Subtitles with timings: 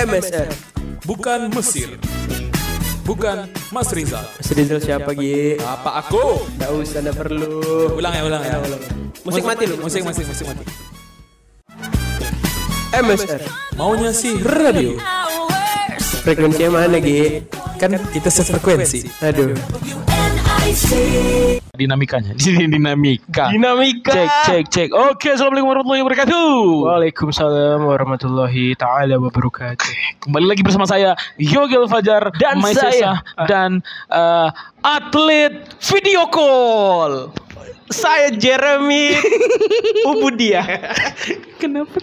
[0.00, 0.48] MSR.
[1.04, 2.00] Bukan Mesir.
[3.04, 4.24] Bukan Mas Rizal.
[4.24, 5.60] Mas Rizal siapa Gi?
[5.60, 6.40] Apa aku?
[6.56, 7.60] Nggak usah, nggak perlu.
[8.00, 8.56] Ulang ya, ulang ya.
[9.28, 9.76] Musik mati lu.
[9.76, 10.64] Musik, musik, musik mati.
[12.96, 13.44] MSR.
[13.76, 14.96] Maunya sih radio.
[16.24, 17.44] Frekuensinya mana Gi?
[17.76, 19.04] Kan kita sefrekuensi.
[19.20, 19.52] Aduh.
[21.80, 22.36] Dinamikanya.
[22.36, 23.48] Di dinamika.
[23.48, 24.12] Dinamika.
[24.12, 24.88] Cek, cek, cek.
[24.92, 26.52] Oke, assalamualaikum warahmatullahi wabarakatuh.
[26.84, 29.88] Waalaikumsalam warahmatullahi taala wabarakatuh.
[30.20, 33.12] Kembali lagi bersama saya Yogel Fajar Dan Maisesa, saya.
[33.48, 33.80] dan
[34.12, 34.48] eh,
[34.84, 37.32] atlet video call.
[37.88, 39.16] Saya Jeremy
[40.12, 40.62] Ubudia.
[41.56, 41.96] Kenapa?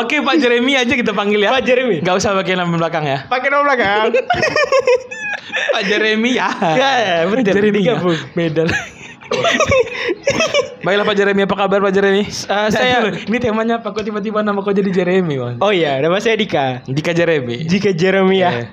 [0.00, 1.50] Oke Pak Jeremy aja kita panggil ya.
[1.52, 2.00] Pak Jeremy.
[2.00, 3.18] Gak usah pakai nama belakang ya.
[3.28, 4.10] Pakai nama belakang.
[5.74, 6.48] Pak Jeremy ya.
[6.74, 7.52] Ya, ya, betul.
[7.52, 7.94] Jeremy ya.
[8.32, 8.64] Beda.
[10.84, 12.28] Baiklah Pak Jeremy, apa kabar Pak Jeremy?
[12.28, 15.56] Eh, saya- ini temanya apa kok tiba-tiba nama kok jadi Jeremy, Bang?
[15.64, 16.84] Oh iya, nama saya Dika.
[16.84, 17.64] Dika Jeremy.
[17.64, 18.50] Jika Jeremy ya.
[18.52, 18.66] Eh.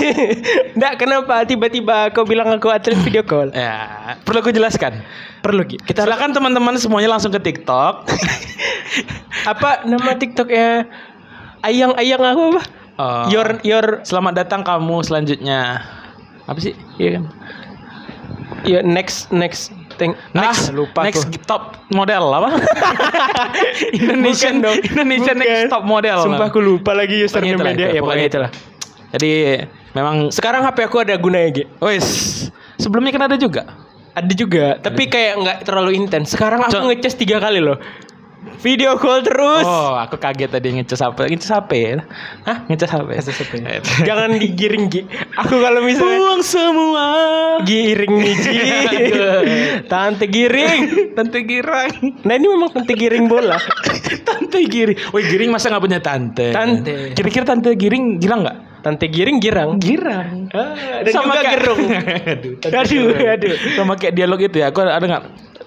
[0.80, 3.52] Nggak kenapa tiba-tiba kau bilang aku atlet video call?
[3.52, 5.04] Ya, perlu aku jelaskan.
[5.44, 5.68] Perlu.
[5.68, 8.08] Kita Silakan teman-teman semuanya langsung ke TikTok.
[9.52, 10.88] apa nama TikToknya?
[11.60, 12.62] Ayang-ayang aku apa?
[12.96, 13.24] Oh.
[13.28, 15.84] Your your Selamat datang kamu selanjutnya.
[16.48, 16.72] Apa sih?
[16.96, 17.24] Iya kan?
[18.64, 20.16] Your next next thing.
[20.32, 21.40] Next, ah, lupa next aku.
[21.44, 21.62] top
[21.92, 22.48] model apa?
[23.96, 24.78] Indonesian Bukan dong.
[24.84, 25.42] Indonesia Bukan.
[25.44, 26.18] next top model.
[26.24, 27.86] Sumpah aku lupa lagi username itulah, dia.
[27.90, 28.50] itu, Ya pokoknya itulah.
[29.16, 29.30] Jadi
[29.92, 31.64] memang Sekarang HP aku ada gunanya Gi.
[31.80, 32.06] wes
[32.76, 33.64] sebelumnya kan ada juga.
[34.16, 36.32] Ada juga, tapi kayak nggak terlalu intens.
[36.32, 37.76] Sekarang aku ngecas tiga kali loh.
[38.62, 39.66] Video call terus.
[39.66, 41.26] Oh, aku kaget tadi ngecas apa?
[41.26, 41.96] Ngecas HP ya?
[42.46, 42.64] Hah?
[42.70, 43.08] Ngecas HP?
[44.08, 45.02] Jangan digiring Gi.
[45.36, 47.06] Aku kalau misalnya Buang semua.
[47.66, 48.56] giring nih Ji.
[49.92, 51.12] Tante giring.
[51.12, 51.90] Tante Girang.
[52.22, 53.56] Nah ini memang tante giring bola.
[54.28, 54.98] tante Giring.
[55.12, 56.52] Woi, Giring masa nggak punya tante?
[56.52, 57.12] Tante.
[57.12, 58.58] Kira-kira tante Giring girang nggak?
[58.86, 59.82] Tante giring girang.
[59.82, 60.46] Girang.
[60.54, 61.90] Ah, dan juga gerung.
[61.90, 63.54] aduh, Aduh, aduh.
[63.74, 64.70] Sama kayak dialog itu ya.
[64.70, 65.24] Aku ada nggak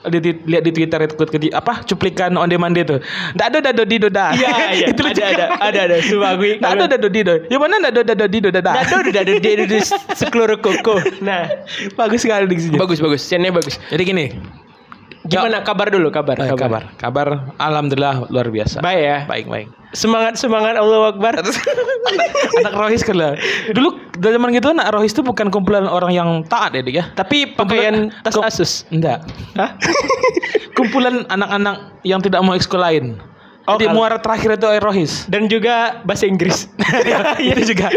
[0.08, 3.04] di, di- lihat di Twitter itu ke- apa cuplikan on demand itu.
[3.36, 4.32] Ndak ada dado dido dah.
[4.32, 4.88] Iya, iya.
[4.96, 5.96] itu Ada, ada, ada, ada.
[6.00, 6.52] Sumpah gue.
[6.64, 7.34] Ndak ada dado dido.
[7.52, 8.62] Yang mana ndak ada dado dido dah.
[8.64, 9.80] Dado udah ada di di
[10.16, 10.96] sekeluru koko.
[11.20, 11.52] Nah,
[12.00, 12.76] Bagus sekali di sini.
[12.80, 13.20] bagus bagus.
[13.20, 13.76] Scene bagus.
[13.92, 14.26] Jadi gini,
[15.28, 16.40] Gimana kabar dulu kabar?
[16.40, 16.96] eh, kabar.
[16.96, 17.28] Kabar
[17.60, 18.80] alhamdulillah luar biasa.
[18.80, 19.18] Baik ya.
[19.28, 19.68] Baik, baik.
[19.92, 21.42] Semangat semangat Allah Akbar.
[22.64, 23.34] anak rohis kan lah.
[23.74, 27.06] Dulu dari zaman gitu anak rohis itu bukan kumpulan orang yang taat ya, ya.
[27.18, 28.86] Tapi pakaian tas Asus.
[28.94, 29.26] Enggak.
[29.58, 29.76] Hah?
[30.78, 33.20] kumpulan anak-anak yang tidak mau ekskul lain.
[33.70, 35.30] Oh, Jadi muara terakhir itu air rohis.
[35.30, 36.66] Dan juga bahasa Inggris.
[37.38, 37.94] itu juga.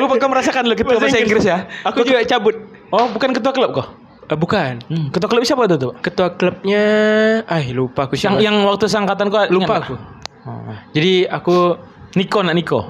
[0.00, 1.68] Gue pernah merasakan lo ketua bahasa Inggris ya.
[1.84, 2.56] Aku juga cabut.
[2.88, 4.05] Oh, bukan ketua klub kok.
[4.26, 4.72] Eh, bukan.
[4.84, 5.92] Hmm, ketua klub siapa itu tuh?
[5.96, 6.82] Ketua klubnya,
[7.42, 8.40] ah lupa aku Yang siapa.
[8.40, 9.94] yang waktu sangkatan kok lupa aku.
[10.92, 11.74] Jadi aku
[12.14, 12.80] Niko nak Niko.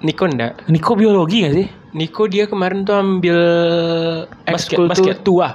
[0.00, 0.66] Niko ndak.
[0.66, 1.66] Niko biologi gak sih?
[1.92, 3.38] Niko dia kemarin tuh ambil
[4.40, 5.16] Basket, ekskul tuh basket.
[5.22, 5.48] tua.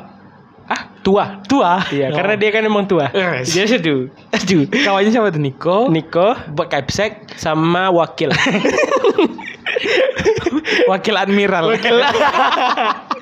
[0.66, 1.40] Ah, tua.
[1.44, 1.72] Tua.
[1.88, 2.14] Iya, Oh.
[2.14, 3.06] karena dia kan emang tua.
[3.14, 3.52] Yes.
[3.52, 4.10] Dia sedu.
[4.30, 4.66] Aduh.
[4.68, 5.76] kawannya siapa tuh Niko?
[5.88, 8.30] Niko Buat Capsek, sama wakil.
[10.88, 11.64] wakil admiral.
[11.70, 11.96] wakil.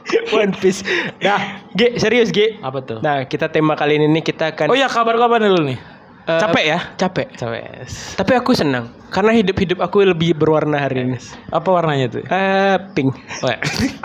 [0.37, 0.81] One Piece.
[1.19, 2.57] Nah, G, serius G.
[2.59, 2.99] Apa tuh?
[3.01, 5.79] Nah, kita tema kali ini nih kita akan Oh ya kabar-kabar dulu nih.
[6.25, 6.79] Eh, Capek ya?
[6.97, 7.27] Capek.
[7.37, 7.85] Capek.
[8.17, 11.17] Tapi aku senang karena hidup-hidup aku lebih berwarna hari ini.
[11.49, 12.25] Apa warnanya tuh?
[12.25, 13.13] Eh, pink.
[13.41, 13.61] Oh, ya.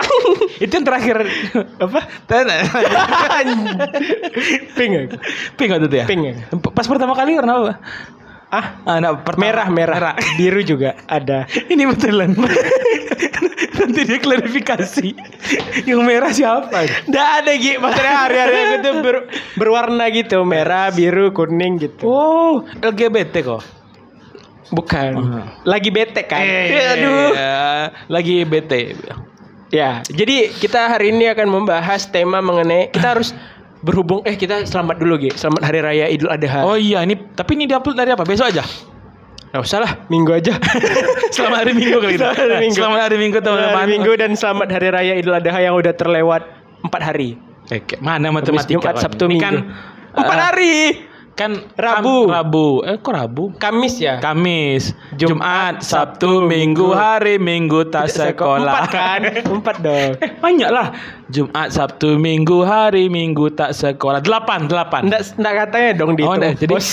[0.63, 1.25] Itu yang terakhir
[1.81, 1.99] apa?
[4.77, 5.15] Pink aku.
[5.57, 6.05] Pink waktu itu ya?
[6.05, 6.21] Pink.
[6.73, 7.73] Pas pertama kali warna apa?
[8.51, 9.99] Ah, Ah, nah, pertama- merah, merah,
[10.35, 11.47] biru juga ada.
[11.47, 12.35] Ini betulan.
[13.71, 15.07] Nanti dia klarifikasi.
[15.89, 16.77] Yang merah siapa?
[17.07, 19.25] Nggak ada Gi, maksudnya hari-hari aku tuh ber-
[19.59, 22.07] berwarna gitu, merah, biru, kuning gitu.
[22.07, 23.61] Oh, LGBT kok.
[24.71, 25.11] Bukan.
[25.19, 25.43] Oh.
[25.67, 26.39] Lagi bete kan?
[26.39, 27.35] Eh, Aduh.
[28.07, 28.95] Lagi bete.
[29.71, 33.31] Ya, jadi kita hari ini akan membahas tema mengenai kita harus
[33.81, 35.31] berhubung eh kita selamat dulu Gi.
[35.35, 36.67] Selamat hari raya Idul Adha.
[36.67, 38.27] Oh iya, ini tapi ini diupload dari apa?
[38.27, 38.63] Besok aja.
[39.51, 40.55] Nggak usah lah, minggu aja.
[41.35, 42.23] Selamat hari Minggu kali ini.
[42.23, 42.77] Selamat hari Minggu.
[42.79, 43.81] Selamat hari Minggu Selamat teman-teman.
[43.83, 46.41] hari Minggu dan selamat hari raya Idul Adha yang udah terlewat
[46.87, 47.35] empat hari.
[47.67, 48.79] Kayak mana matematika?
[48.79, 49.03] Jumat?
[49.03, 49.43] Sabtu, Minggu.
[49.43, 49.55] Kan,
[50.15, 50.75] empat eh, hari.
[51.41, 52.29] Kan Rabu.
[52.29, 52.67] Kam- Rabu.
[52.83, 53.43] Eh kok Rabu?
[53.57, 54.21] Kamis ya.
[54.21, 58.85] Kamis, Jum- Jumat, Sabtu, Minggu, hari Minggu tak sekolah.
[58.85, 59.19] Empat kan?
[59.41, 60.11] Empat dong.
[60.21, 60.93] Eh, banyak lah.
[61.27, 64.21] Jumat, Sabtu, Minggu, hari Minggu tak sekolah.
[64.21, 65.09] Delapan, delapan.
[65.09, 66.39] Nggak, nggak katanya dong di Oh, itu.
[66.39, 66.53] nggak.
[66.59, 66.87] jadi Bos.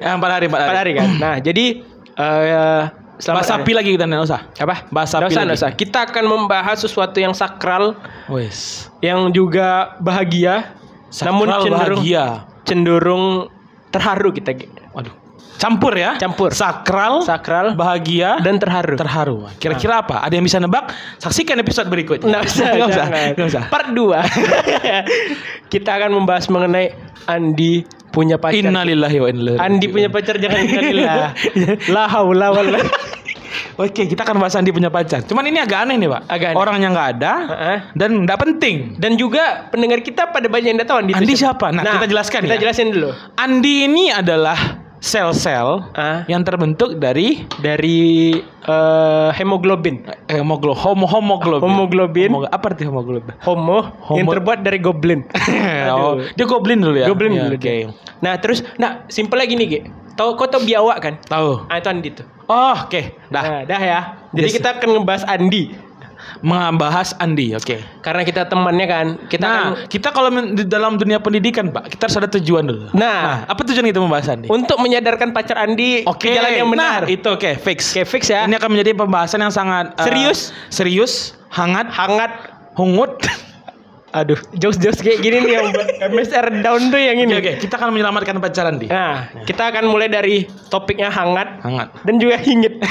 [0.00, 0.66] ya, empat hari, empat hari.
[0.66, 1.08] Empat hari kan.
[1.18, 1.64] Nah, jadi
[2.12, 2.82] eh
[3.18, 4.40] selamat Bahasa api lagi kita nggak usah.
[4.56, 4.76] apa?
[4.88, 5.70] Bahasa api usah, usah.
[5.72, 7.94] Kita akan membahas sesuatu yang sakral
[8.26, 8.88] Wes.
[8.98, 10.72] yang juga bahagia
[11.20, 12.24] namun Sakral cenderung bahagia.
[12.72, 13.52] Cenderung
[13.92, 14.56] terharu kita.
[14.96, 15.12] Waduh,
[15.60, 16.18] Campur ya.
[16.18, 16.50] Campur.
[16.50, 18.98] Sakral, sakral bahagia, dan terharu.
[18.98, 19.36] terharu.
[19.62, 20.24] Kira-kira apa?
[20.24, 20.90] Ada yang bisa nebak?
[21.22, 22.32] Saksikan episode berikutnya.
[22.32, 23.06] Nggak usah, Nggak usah.
[23.06, 23.28] jangan.
[23.36, 23.62] Nggak usah.
[23.70, 24.10] Part 2
[25.72, 26.90] Kita akan membahas mengenai
[27.30, 29.52] Andi punya pacar Innalillahi wa inna.
[29.62, 31.30] Andi punya pacar jangan innalillah
[31.94, 32.82] La haula wala
[33.78, 35.22] Oke, kita akan bahas Andi punya pacar.
[35.24, 36.22] Cuman ini agak aneh nih, Pak.
[36.28, 36.58] Agak aneh.
[36.58, 37.78] Orangnya nggak ada Heeh.
[37.94, 38.76] dan nggak penting.
[38.98, 41.70] Dan juga pendengar kita pada banyak yang tahu Andi, Andi siapa?
[41.70, 42.60] Nah, kita jelaskan Kita ya.
[42.68, 51.04] jelasin dulu Andi ini adalah sel-sel ah, yang terbentuk dari Dari eh, hemoglobin hemoglo homo
[51.04, 51.66] homoglobin.
[51.66, 52.30] Homoglobin.
[52.30, 53.34] Homo- apa arti homoglobin?
[53.42, 53.78] Homo,
[54.14, 55.26] yang Homo- terbuat dari goblin
[55.92, 57.06] oh, dia goblin dulu ya.
[57.10, 57.66] Goblin Ya, dulu Oke.
[57.66, 57.90] dia.
[58.22, 59.80] Nah terus Nah simpel lagi nih Ge
[60.12, 61.14] Tahu kau tau biawak kan?
[61.24, 61.66] Tahu.
[61.66, 63.16] Ah itu Andi tuh Oh, oke.
[63.32, 63.42] Dah.
[63.42, 64.00] Nah, dah ya
[64.30, 64.54] Jadi Yes.
[64.60, 65.72] kita akan ngebahas Andi
[66.40, 68.02] Membahas Andi, oke.
[68.02, 72.08] Karena kita temannya kan Kita Nah, akan kita kalau di dalam dunia pendidikan, Pak, kita
[72.08, 72.86] harus ada tujuan dulu.
[72.92, 73.44] Nah.
[73.44, 74.46] apa tujuan kita membahas Andi?
[74.46, 77.00] Untuk menyadarkan pacar Andi Oke, ke jalan yang benar.
[77.04, 77.94] Nah, itu oke, fix.
[77.94, 78.44] Oke, fix ya.
[78.44, 80.40] Ini akan menjadi pembahasan yang sangat eh, Serius?
[80.68, 81.12] serius,
[81.48, 82.32] hangat, Hangat.
[82.74, 83.16] hungut.
[84.12, 85.66] Aduh, jokes-jokes kayak gini nih yang
[86.12, 87.32] MSR down tuh yang Oke, ini.
[87.32, 88.84] oke, kita akan menyelamatkan pacar Andi.
[88.84, 91.96] Nah, kita akan mulai dari topiknya hangat Hangat.
[92.04, 92.76] dan juga hingit.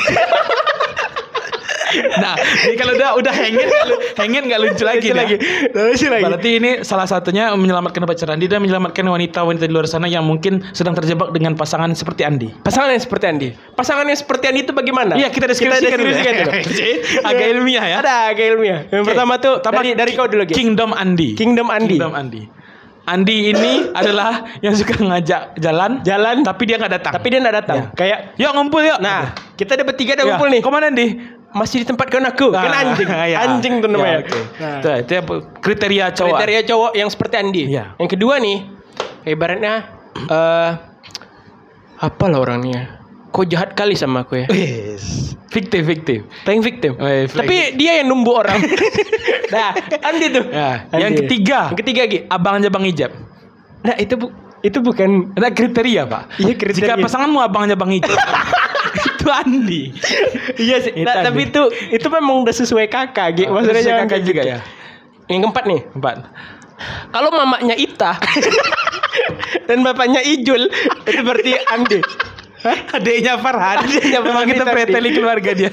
[2.13, 2.33] Nah,
[2.63, 4.99] ini kalau udah udah nggak lu- hengit nggak lucu lagi.
[5.03, 5.35] Lucu lagi.
[5.71, 6.23] Lucu lagi.
[6.23, 10.63] Berarti ini salah satunya menyelamatkan pacar Andi dan menyelamatkan wanita-wanita di luar sana yang mungkin
[10.71, 12.47] sedang terjebak dengan pasangan seperti Andi.
[12.57, 13.49] Pasangan yang seperti Andi.
[13.71, 15.13] Pasangan yang seperti Andi itu bagaimana?
[15.15, 16.09] Iya, kita deskripsikan dulu.
[16.09, 16.51] deskripsikan dulu.
[17.29, 17.97] Agak ilmiah ya.
[17.99, 18.79] Ada agak ilmiah.
[18.87, 19.09] Yang Oke.
[19.09, 20.53] pertama tuh Pertama, dari dari kau dulu, Ki.
[20.53, 21.29] Kingdom Andi.
[21.33, 21.95] Kingdom Andi.
[21.95, 22.43] Kingdom Andi.
[23.01, 27.13] Andi ini adalah yang suka ngajak jalan, Jalan tapi dia nggak datang.
[27.13, 27.77] tapi dia enggak datang.
[27.81, 27.85] Ya.
[27.97, 28.99] Kayak yuk ngumpul yuk.
[28.99, 30.27] nah, kita ada bertiga ada Ya.
[30.29, 30.61] ngumpul nih.
[30.61, 31.07] Kau mana Andi?
[31.51, 32.55] Masih di tempat kawan aku.
[32.55, 33.07] Kan Ah, anjing.
[33.33, 33.37] ya.
[33.43, 34.11] Anjing tuh namanya.
[34.11, 34.39] Ya, oke.
[34.57, 34.79] Nah.
[34.79, 35.21] Tuh, itu ya,
[35.59, 36.37] kriteria cowok.
[36.39, 37.63] kriteria cowok yang seperti Andi.
[37.67, 37.85] Iya.
[37.99, 38.57] Yang kedua nih,
[39.27, 39.73] ibaratnya
[40.31, 40.71] eh
[42.01, 43.03] apa lah orangnya?
[43.31, 44.47] Kok jahat kali sama aku ya?
[44.51, 45.31] Wis.
[45.51, 46.23] Fiktif, fiktif.
[46.47, 46.91] Playing victim.
[46.99, 48.59] Eh, Tapi dia yang numbu orang.
[49.55, 50.47] nah, Andi tuh.
[50.47, 50.99] Ya, Andi.
[51.03, 51.59] yang ketiga.
[51.71, 52.19] Yang ketiga Gi.
[52.27, 53.11] Abangnya Bang Ijab.
[53.83, 54.31] Nah, itu bu
[54.61, 56.23] itu bukan Ada kriteria, Pak.
[56.39, 56.95] Iya, kriteria.
[56.95, 58.15] Jika pasanganmu abangnya Bang Ijab.
[59.21, 59.81] itu Andi.
[60.57, 60.91] Iya sih.
[60.99, 63.43] Nah, tapi itu itu memang udah sesuai kakak, Gi.
[63.45, 64.51] Maksudnya Maksudnya jangan kakak kayak juga gitu.
[64.51, 64.59] ya.
[65.29, 65.81] Yang keempat nih.
[65.93, 66.15] Empat.
[67.07, 68.17] Kalau mamanya Ita
[69.69, 70.65] dan bapaknya Ijul,
[71.05, 71.99] itu berarti Andi.
[72.91, 73.85] Adiknya Farhan.
[73.85, 75.69] Adiknya Memang Farhan kita preteli keluarga dia.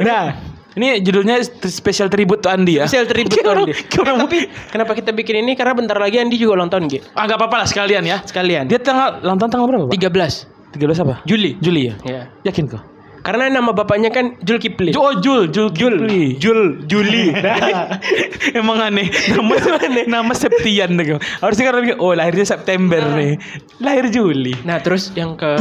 [0.00, 0.24] Nah,
[0.72, 1.36] Ini judulnya
[1.68, 2.88] spesial tribute to Andi ya.
[2.88, 3.76] Spesial tribute to Andi.
[3.76, 4.38] kayak orang- Tapi
[4.72, 5.52] kenapa kita bikin ini?
[5.52, 6.88] Karena bentar lagi Andi juga ulang tahun.
[7.12, 8.24] Ah, nggak apa-apa lah sekalian ya.
[8.24, 8.72] Sekalian.
[8.72, 10.00] Dia tanggal ulang tahun tanggal berapa, Pak?
[10.00, 11.14] 13 13 apa?
[11.28, 11.60] Juli.
[11.60, 11.94] Juli ya?
[12.04, 12.22] Ya.
[12.48, 12.82] Yakin kok?
[13.22, 14.90] Karena nama bapaknya kan Jul Kipli.
[14.98, 15.70] Oh, Jul, Jul.
[15.70, 16.34] Kipli.
[16.42, 17.30] Jul, Juli.
[18.58, 19.06] Emang aneh.
[19.30, 20.04] Nama aneh.
[20.10, 21.22] Nama Septian deh.
[21.38, 23.38] Harusnya kan oh lahirnya September nih.
[23.78, 24.58] Lahir Juli.
[24.66, 25.54] nah, terus yang ke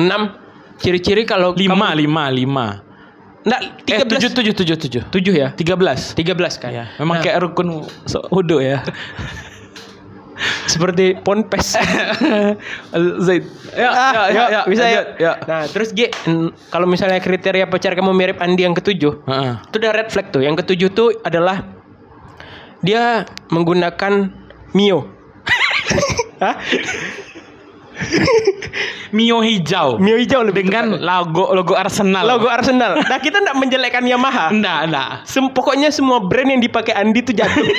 [0.80, 2.66] ciri-ciri kalau Lima, lima, lima.
[3.44, 5.02] Enggak, Eh, 13 tujuh, tujuh, tujuh, tujuh.
[5.12, 5.48] 7 ya?
[5.52, 6.16] Tiga belas.
[6.16, 6.72] 13 kan.
[6.72, 8.80] Ya, memang Nah, kayak rukun so, hudu ya.
[10.74, 11.78] seperti ponpes.
[13.26, 13.46] Zaid.
[13.72, 15.02] Ya, Ah, ya, ya, ya, bisa ya.
[15.16, 15.32] ya.
[15.40, 16.10] Nah, terus G,
[16.68, 19.54] kalau misalnya kriteria pacar kamu mirip Andi yang ketujuh, Heeh.
[19.64, 20.42] itu udah red flag tuh.
[20.42, 21.62] Yang ketujuh tuh adalah
[22.80, 24.34] dia menggunakan
[24.72, 25.06] Mio.
[29.14, 31.06] Mio hijau Mio hijau lebih dengan tepat.
[31.06, 32.26] logo logo Arsenal.
[32.26, 32.98] logo Arsenal.
[32.98, 34.50] Nah, kita enggak menjelekkan Yamaha.
[34.50, 35.08] Enggak, enggak.
[35.24, 37.62] Sem pokoknya semua brand yang dipakai Andi tuh jatuh.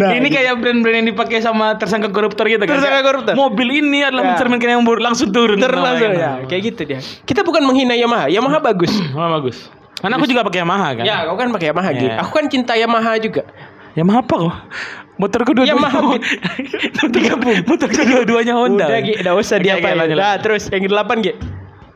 [0.00, 2.80] Nah, ini kayak brand-brand yang dipakai sama tersangka koruptor gitu kan.
[2.80, 3.34] Tersangka koruptor.
[3.36, 4.28] Mobil ini adalah Ya.
[4.34, 5.60] mencerminkan yang buruk langsung turun.
[5.60, 6.12] Langsung kan.
[6.12, 6.32] ya.
[6.48, 7.00] Kayak gitu dia.
[7.24, 8.26] Kita bukan menghina Yamaha.
[8.28, 8.90] Yamaha bagus.
[9.16, 9.68] Oh, bagus.
[10.00, 11.04] Karena aku juga pakai Yamaha kan.
[11.04, 12.08] Ya, kau kan pakai Yamaha gitu.
[12.08, 12.16] Ya.
[12.24, 13.42] Aku kan cinta Yamaha juga.
[13.92, 14.54] Yamaha apa kok?
[15.20, 17.68] Motorku dua Yamaha Beat.
[17.68, 18.88] Motorku dua-duanya Honda.
[18.88, 19.92] Udah, Gi, usah dia apa.
[19.92, 21.32] Nah, terus yang ke-8, Gi.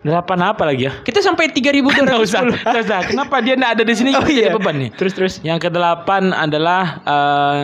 [0.05, 0.93] Delapan apa lagi ya?
[1.01, 2.05] Kita sampai 3210.
[2.05, 2.41] Enggak usah.
[2.45, 3.01] Enggak usah.
[3.09, 4.11] Kenapa dia enggak ada di sini?
[4.21, 4.53] Oh iya.
[4.53, 4.91] beban nih.
[4.93, 5.35] Terus terus.
[5.41, 7.61] Yang kedelapan adalah eh,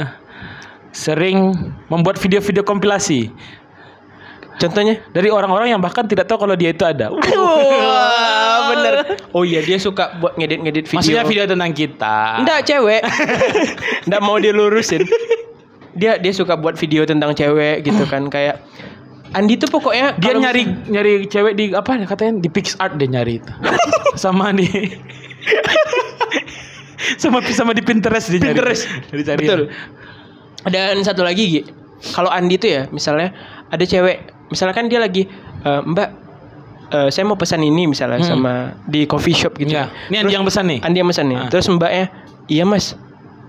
[0.96, 1.52] sering
[1.92, 3.30] membuat video-video kompilasi
[4.60, 5.00] Contohnya?
[5.16, 7.08] dari orang-orang yang bahkan tidak tahu kalau dia itu ada.
[7.16, 8.94] Wah, bener.
[9.32, 11.00] Oh iya, dia suka buat ngedit-ngedit video.
[11.00, 12.44] Maksudnya video tentang kita.
[12.44, 13.00] Enggak, cewek.
[14.06, 15.08] Enggak mau dilurusin.
[15.96, 18.60] Dia dia suka buat video tentang cewek gitu kan kayak
[19.30, 23.38] Andi tuh pokoknya Dia nyari misal- nyari cewek di apa katanya di PixArt dia nyari
[23.38, 23.52] itu.
[24.22, 24.66] sama di
[27.16, 28.54] sama sama di Pinterest dia nyari.
[28.54, 28.82] Pinterest.
[29.10, 29.44] Dia cari.
[29.44, 29.60] Betul.
[30.68, 31.62] Dan satu lagi Gi.
[32.12, 33.32] Kalau Andi tuh ya, misalnya
[33.68, 35.28] ada cewek, misalkan dia lagi
[35.60, 36.08] "Eh, Mbak
[36.90, 38.28] eh, saya mau pesan ini misalnya Hmm.
[38.28, 38.52] sama
[38.84, 39.70] di coffee shop gitu.
[39.70, 40.78] Ya, ini Andi yang pesan nih.
[40.80, 41.38] Andi yang pesan nih.
[41.38, 41.48] Ah.
[41.48, 42.04] Terus Mbaknya,
[42.48, 42.96] "Iya, Mas.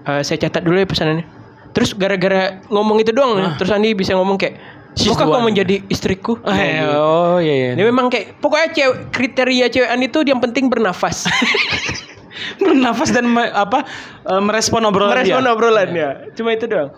[0.04, 1.26] Eh, saya catat dulu ya pesanannya."
[1.72, 3.56] Terus gara-gara ngomong itu doang, Ah.
[3.56, 4.60] terus Andi bisa ngomong kayak,
[4.91, 6.36] She's Maukah kau menjadi istriku?
[6.43, 7.71] Eh, Nah, oh iya iya.
[7.79, 11.31] Dia memang kayak pokoknya cewek kriteria cewek Andi tuh yang penting bernafas.
[12.60, 13.88] Bernafas dan me- apa
[14.24, 15.51] eh, merespon obrolan Merespon dia.
[15.51, 16.07] obrolannya.
[16.33, 16.91] Cuma itu doang.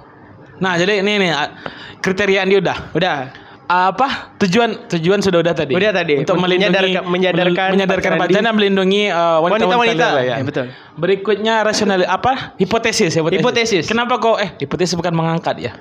[0.58, 1.54] Nah, jadi ini nih ah,
[2.00, 2.78] kriteria Andi udah.
[2.94, 3.16] Udah.
[3.64, 5.74] Apa tujuan tujuan sudah udah tadi.
[5.74, 6.20] Udah tadi.
[6.20, 10.08] Untuk melindungi Menyadarkan- menyadarkan menyadarkan di- melindungi eh, wanita-wanita.
[10.14, 10.36] Liar, ya.
[10.36, 10.66] Ya, betul.
[10.98, 12.58] Berikutnya rasional apa?
[12.58, 13.38] Hipotesis, hipotesis.
[13.40, 13.84] Hipotesis.
[13.86, 15.74] Kenapa kok eh hipotesis bukan mengangkat ya?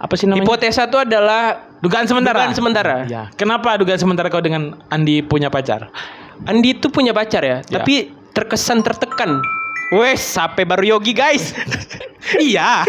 [0.00, 0.48] Apa sih namanya?
[0.48, 2.40] Hipotesa itu adalah dugaan sementara.
[2.40, 2.96] Dugaan sementara.
[3.04, 3.28] Ya.
[3.36, 5.92] Kenapa dugaan sementara kau dengan Andi punya pacar?
[6.48, 7.84] Andi itu punya pacar ya, Ya.
[7.84, 9.44] tapi terkesan tertekan.
[9.92, 11.52] Wes, sampai baru yogi guys.
[12.40, 12.86] iya.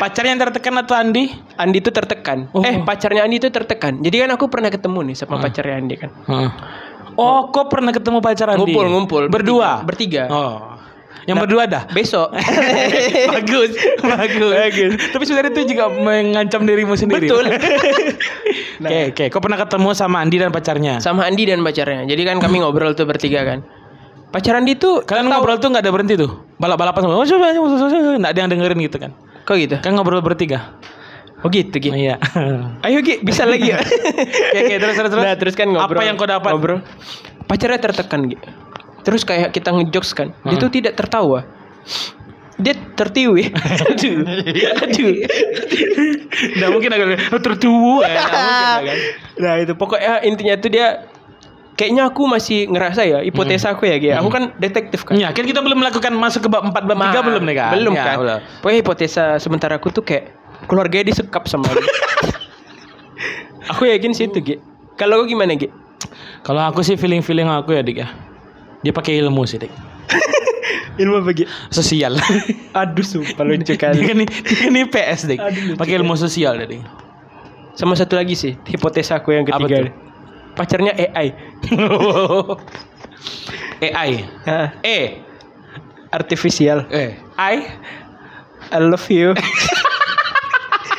[0.00, 1.28] Pacarnya yang tertekan atau Andi?
[1.60, 2.48] Andi itu tertekan.
[2.56, 2.64] Oh.
[2.64, 4.00] Eh, pacarnya Andi itu tertekan.
[4.00, 6.10] Jadi kan aku pernah ketemu nih sama pacarnya Andi kan.
[7.18, 8.70] Oh, kok pernah ketemu pacar Andi?
[8.70, 9.22] Ngumpul, ngumpul.
[9.28, 9.82] Berdua.
[9.82, 10.30] Bertiga.
[10.30, 10.77] Oh.
[11.26, 11.82] Yang berdua dah.
[11.90, 12.30] Besok.
[13.34, 13.72] bagus,
[14.04, 14.52] bagus.
[14.54, 14.92] Bagus.
[15.10, 17.26] Tapi sebenarnya itu juga mengancam dirimu sendiri.
[17.26, 17.44] Betul.
[18.78, 19.24] Oke, oke.
[19.34, 21.02] Kau pernah ketemu sama Andi dan pacarnya?
[21.02, 22.06] sama Andi dan pacarnya.
[22.06, 23.66] Jadi kan kami ngobrol tuh bertiga kan.
[24.30, 26.46] Pacar Andi tuh Kalian ngobrol tuh nggak ada berhenti tuh?
[26.62, 27.18] Balap-balapan semua.
[27.18, 27.26] Oh.
[28.22, 29.10] Nggak ada yang dengerin gitu kan?
[29.48, 29.76] kok gitu?
[29.80, 30.76] Kan ngobrol bertiga.
[31.40, 31.88] Oh gitu Gi.
[31.94, 32.20] Iya.
[32.84, 33.80] Ayo Gi, bisa lagi ya.
[33.80, 35.24] Oke, oke, terus, terus, terus.
[35.24, 35.96] Nah, terus kan ngobrol.
[35.96, 36.50] Apa yang kau dapat?
[36.52, 36.84] Ngobrol.
[37.48, 38.36] Pacarnya tertekan Gi.
[39.08, 40.36] Terus kayak kita ngejokes kan.
[40.44, 40.62] Dia Hmm.
[40.62, 41.48] tuh tidak tertawa.
[42.60, 43.48] Dia tertiwi.
[43.88, 44.18] Aduh.
[44.84, 45.12] Aduh.
[46.58, 47.08] Nggak mungkin agak
[47.40, 48.04] tertuwu.
[48.04, 48.80] Ya, kan?
[49.42, 51.08] Nah, itu pokoknya intinya tuh dia
[51.78, 54.10] Kayaknya aku masih ngerasa ya hipotesa aku ya, Gi.
[54.10, 55.14] Aku kan detektif kan.
[55.14, 57.70] Ya, kan kita belum melakukan masuk ke bab 4 bab 3 belum nih kan?
[57.78, 58.42] Belum Ya, kan.
[58.58, 60.34] Pokoknya hipotesa sementara aku tuh kayak
[60.66, 61.78] keluarganya disekap sama dia.
[63.70, 64.56] aku yakin sih itu, Gi.
[64.98, 65.70] Kalau gimana, Gi?
[66.42, 68.10] Kalau aku sih feeling-feeling aku ya, Dik ya.
[68.82, 69.72] Dia pakai ilmu sih, Dik.
[71.02, 71.46] Ilmu bagi.
[71.70, 72.18] Sosial.
[72.78, 74.02] Aduh, sumpah lucu dia kali.
[74.02, 75.40] kan dia kan IPS, Dik.
[75.78, 76.82] Pakai ilmu sosial, Dik.
[77.78, 79.94] Sama satu lagi sih, hipotesa aku yang ketiga.
[80.58, 81.30] Pacarnya AI.
[83.78, 84.10] AI.
[84.50, 85.22] Hah, E.
[86.10, 86.90] artificial.
[86.90, 87.14] Eh.
[87.38, 87.56] I.
[88.74, 89.38] I love you.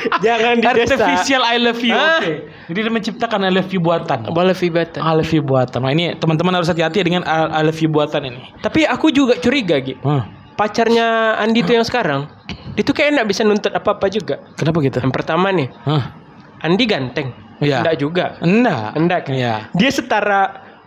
[0.26, 0.94] Jangan didesa.
[0.96, 1.96] Artificial I love you.
[1.96, 2.32] Oke.
[2.70, 4.30] Jadi dia menciptakan I love you buatan.
[4.30, 5.00] Boleh vibatan.
[5.00, 5.80] I love you buatan.
[5.82, 8.40] Nah, ini teman-teman harus hati-hati dengan I I love you buatan ini.
[8.60, 9.98] Tapi aku juga curiga, Gi.
[10.04, 10.24] Hah.
[10.56, 12.28] Pacarnya Andi tuh yang sekarang,
[12.76, 14.44] itu kayak nggak bisa nuntut apa-apa juga.
[14.60, 15.00] Kenapa gitu?
[15.00, 16.12] Yang pertama nih, Hah.
[16.60, 17.32] Andi ganteng.
[17.64, 17.80] Iya.
[17.80, 18.24] Enggak juga.
[18.44, 18.88] Enggak.
[18.96, 19.32] Enggak kan?
[19.36, 19.54] Iya.
[19.72, 20.42] Dia setara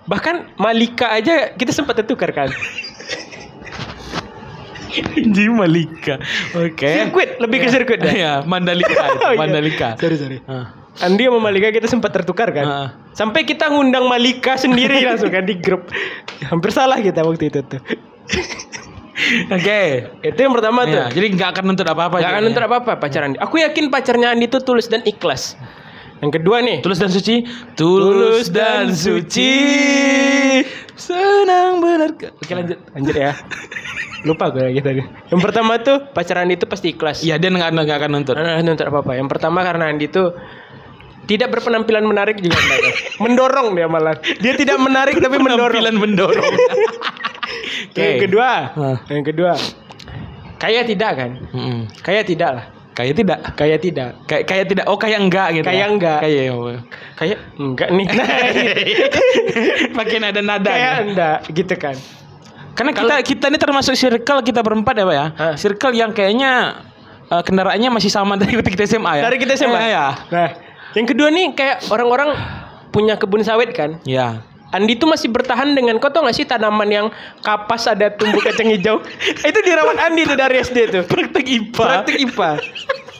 [0.05, 2.50] bahkan Malika aja kita sempat tertukar kan.
[5.35, 6.21] Ji Malika.
[6.53, 6.85] Oke.
[6.88, 8.13] Sirkuit, lebih ke sirkuit dah.
[8.13, 8.93] Iya, Mandalika.
[8.93, 9.39] itu, Oh, iya.
[9.39, 9.89] Mandalika.
[9.97, 10.38] Sorry, sorry.
[10.45, 10.73] Ah.
[11.01, 12.65] Andi sama Malika kita sempat tertukar kan.
[12.69, 12.88] Ah.
[13.17, 15.89] Sampai kita ngundang Malika sendiri langsung kan di grup.
[16.45, 17.81] Hampir salah kita waktu itu tuh.
[19.50, 19.81] Oke.
[20.21, 21.09] Itu yang pertama tuh.
[21.09, 22.15] Iya, jadi nggak akan nuntut apa-apa.
[22.21, 22.69] Gak akan nuntut ya.
[22.69, 23.33] apa-apa pacaran.
[23.41, 25.57] Aku yakin pacarnya Andi tuh tulus dan ikhlas.
[26.23, 26.79] Yang kedua nih.
[26.79, 27.35] Tulus dan suci.
[27.75, 29.53] Tulus dan suci.
[30.95, 32.15] Senang benar.
[32.15, 32.79] Oke lanjut.
[32.95, 33.33] Lanjut ya.
[34.23, 35.01] Lupa gue lagi tadi.
[35.03, 37.23] Yang pertama tuh pacaran tuh pasti ikhlas.
[37.27, 38.35] Iya dia nggak nggak akan nuntut.
[38.39, 39.19] Nah, nuntut apa-apa.
[39.19, 40.31] Yang pertama karena Andi tuh
[41.27, 42.91] tidak berpenampilan menarik juga ya.
[43.23, 44.15] mendorong dia malah.
[44.19, 45.71] Dia tidak menarik tapi mendorong.
[45.75, 46.53] Penampilan mendorong.
[47.93, 48.97] Yang kedua, Hah.
[49.11, 49.53] yang kedua,
[50.57, 51.31] kaya tidak kan?
[51.53, 51.85] Mm-mm.
[52.01, 52.65] Kaya tidak lah.
[52.93, 53.39] Kayak tidak.
[53.57, 54.09] Kaya tidak.
[54.29, 54.85] Kayak kayak tidak.
[54.85, 55.65] Oh kayak enggak gitu.
[55.65, 55.93] Kayak ya?
[55.93, 56.19] enggak.
[56.21, 56.43] Kayak
[57.17, 58.07] Kayak enggak nih.
[59.97, 60.69] pakai nada-nada.
[60.69, 61.01] Kayak ya.
[61.05, 61.95] enggak gitu kan.
[62.73, 65.25] Karena kita kita ini termasuk circle kita berempat ya pak ya.
[65.37, 65.53] Hah.
[65.53, 66.81] Circle yang kayaknya
[67.27, 69.23] eh, kendaraannya masih sama dari waktu kita SMA ya.
[69.29, 69.77] Dari kita SMA.
[69.77, 70.05] Eh, ya.
[70.29, 70.49] Nah,
[70.93, 72.33] yang kedua nih kayak orang-orang
[72.89, 74.01] punya kebun sawit kan.
[74.03, 74.41] Ya.
[74.73, 77.07] Andi tuh masih bertahan dengan kau tau gak sih tanaman yang
[77.45, 79.05] kapas ada tumbuh kacang hijau
[79.53, 81.77] itu dirawat Andi tuh dari SD tuh Praktek IPA.
[81.77, 82.51] praktik IPA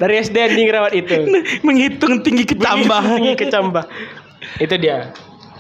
[0.02, 1.14] dari SD Andi ngerawat itu
[1.70, 3.06] Menghitung tinggi ketambah.
[3.06, 3.86] Tinggi kecambah
[4.58, 5.14] itu dia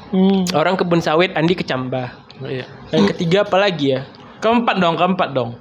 [0.10, 0.46] Hmm.
[0.54, 2.66] orang kebun sawit Andi kecambah Iya.
[2.92, 4.02] yang ketiga apa lagi ya
[4.40, 5.56] Keempat dong, keempat dong.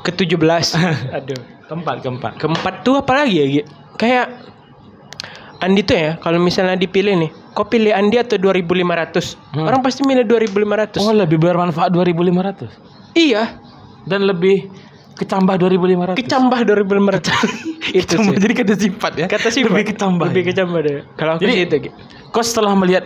[0.00, 0.36] ke 17
[1.16, 2.32] aduh Keempat, keempat.
[2.36, 4.26] keempat tuh apa lagi ya kayak
[5.60, 9.66] Andi tuh ya kalau misalnya dipilih nih kau pilih Andi atau 2500 Hmm.
[9.66, 12.70] orang pasti milih 2500 Oh lebih bermanfaat 2500
[13.12, 13.60] iya
[14.02, 14.72] dan lebih
[15.14, 16.16] kecambah 2500.
[16.16, 17.28] kecambah 2500
[17.92, 19.26] itu Kecambah, sih jadi kata sifat ya.
[19.26, 20.26] kata sih lebih kecambah.
[20.26, 21.76] lebih kecambah deh kalau aku Jadi- sih itu.
[22.30, 23.04] Kau setelah melihat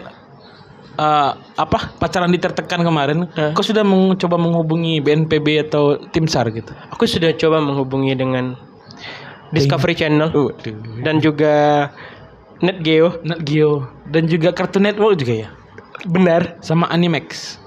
[0.94, 3.50] eh, apa pacaran ditertekan kemarin, Hah?
[3.52, 6.70] kau sudah mencoba menghubungi BNPB atau tim SAR gitu.
[6.88, 8.54] aku sudah coba menghubungi dengan
[9.50, 11.02] Discovery Channel Waduh.
[11.02, 11.86] dan juga
[12.58, 15.48] NetGeo Nat Geo dan juga Cartoon Network juga ya.
[16.04, 17.58] benar Sama Animax.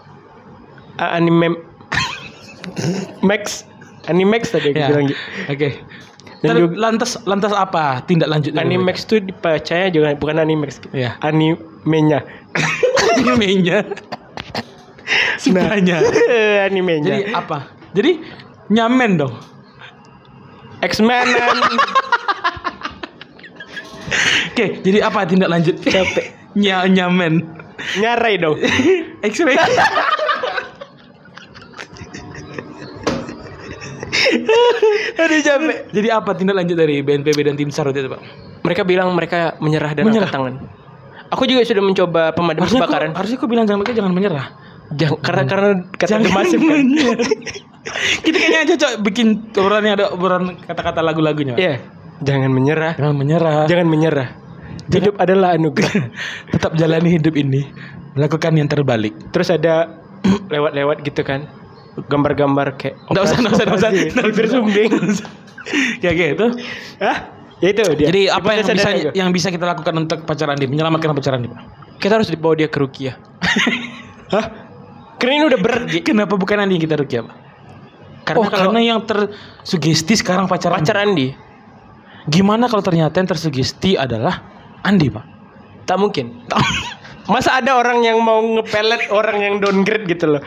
[0.97, 1.53] A- anime
[3.21, 3.63] Max
[4.07, 4.87] Animax tadi aku Ya.
[4.89, 5.15] bilang Gi.
[5.47, 5.69] Oke.
[6.37, 10.79] Ter- juga- lantas lantas apa tindak lanjut dari Animax tuh dipercaya juga bukan Animax.
[10.91, 11.15] Iya.
[11.21, 12.21] Animenya.
[13.17, 13.77] animenya
[15.41, 15.97] sukanya
[16.67, 17.03] Animenya.
[17.03, 17.57] jadi apa
[17.93, 18.21] jadi
[18.69, 19.33] nyamen dong
[20.79, 21.25] X-Men
[24.51, 26.33] oke jadi apa tindak lanjut capek.
[26.53, 27.45] Nya, nyamen
[28.01, 28.57] Nyarai dong.
[29.21, 29.53] X-ray
[35.17, 35.77] Aduh capek.
[35.91, 38.21] jadi apa tindak lanjut dari BNPB dan tim SAR itu pak
[38.63, 40.27] Mereka bilang mereka menyerah dan Menyerah?
[40.27, 40.53] angkat tangan.
[41.33, 43.09] Aku juga sudah mencoba pemadam harusnya kebakaran.
[43.11, 44.47] kok, harusnya kok bilang jangan mereka jangan menyerah
[44.95, 45.69] Jangan, karena karena
[45.99, 46.85] kata Jangan masif kan.
[48.23, 49.27] kita kayaknya cocok bikin
[49.59, 51.59] obrolan yang ada obrolan kata-kata lagu-lagunya.
[51.59, 51.83] Iya.
[52.17, 52.97] Jangan menyerah.
[52.97, 54.29] jangan menyerah Jangan menyerah.
[54.87, 56.07] Hidup adalah anugerah.
[56.55, 57.67] tetap jalani hidup ini
[58.17, 59.99] melakukan yang terbalik Terus ada
[60.53, 61.45] lewat-lewat gitu kan.
[62.07, 63.91] Gambar-gambar kayak Nggak usah, nggak usah, nggak usah.
[64.31, 64.91] bibir sumbing.
[65.99, 66.47] kayak gitu
[67.03, 67.36] Hah?
[67.57, 68.07] Ya itu dia.
[68.09, 71.61] jadi apa yang bisa yang bisa kita lakukan untuk pacar Andi menyelamatkan pacar Andi pak
[71.97, 73.17] kita harus dibawa dia ke Rukia.
[74.33, 74.45] Hah?
[75.17, 77.35] Karena ini udah berat, kenapa bukan Andi yang kita rukia pak
[78.21, 80.81] karena, Oh, kalau- karena yang tersugesti sekarang pacar Andi.
[80.83, 81.27] Pacar Andi.
[82.27, 84.37] gimana kalau ternyata yang tersugesti adalah
[84.83, 85.25] Andi pak
[85.87, 86.45] Tak mungkin.
[87.33, 90.41] Masa ada orang yang mau ngepelet orang yang downgrade gitu loh.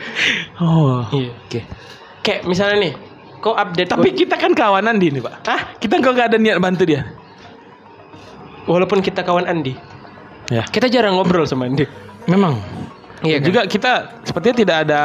[0.62, 1.34] oh Iya.
[1.34, 1.60] oke
[2.20, 2.92] Kayak misalnya nih,
[3.40, 5.60] kau update tapi gua- kita kan kawan Andi nih pak Hah?
[5.76, 7.08] kita kok nggak ada niat bantu dia
[8.64, 9.74] walaupun kita kawan Andi,
[10.46, 11.84] ya kita jarang ngobrol sama Andi.
[12.24, 12.60] memang
[13.20, 13.44] Iya kan?
[13.44, 13.92] juga kita
[14.22, 15.02] sepertinya tidak ada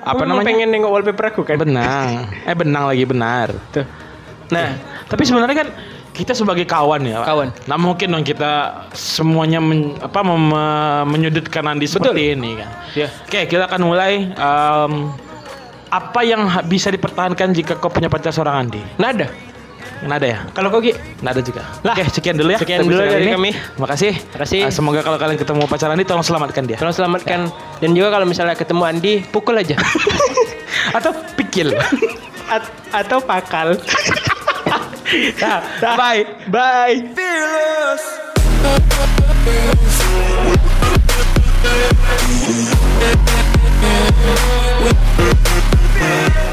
[0.00, 1.56] apa namanya pengen nengok wallpaper aku kan.
[1.56, 3.86] benang eh benang lagi benar Tuh.
[4.48, 5.68] Nah, Tapi sebenarnya kan
[6.10, 7.26] kita sebagai kawan ya, Pak.
[7.26, 7.48] Kawan.
[7.64, 8.52] Nah mungkin dong kita
[8.92, 10.56] semuanya men- apa mem-
[11.06, 12.68] menyudutkan Andi seperti ini kan.
[12.92, 13.08] ya.
[13.22, 14.92] Oke, kita akan mulai em,
[15.92, 18.80] apa yang bisa dipertahankan jika kau punya pacar seorang Andi?
[18.96, 19.28] Nada,
[20.02, 20.38] Nada ya?
[20.56, 21.62] Kalau kau gitu, Nada juga.
[21.84, 21.94] Lah.
[21.94, 22.58] Oke, sekian dulu ya.
[22.58, 23.32] Sekian dulu dari ini.
[23.36, 23.50] kami.
[23.78, 24.12] Makasih.
[24.34, 24.60] Makasih.
[24.66, 26.76] Uh, eh, semoga kalau kalian ketemu pacar Andi, tolong selamatkan dia.
[26.80, 27.40] Tolong selamatkan.
[27.46, 27.78] Ya.
[27.84, 29.76] Dan juga kalau misalnya ketemu Andi, pukul aja.
[30.96, 31.76] Atau pikil.
[32.52, 33.80] At atau pakal.
[35.40, 36.20] nah, nah, bye.
[36.52, 37.00] Bye.
[37.16, 38.04] Fearless.
[46.02, 46.51] Yeah.